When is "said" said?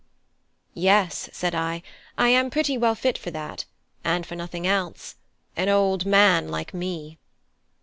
1.31-1.53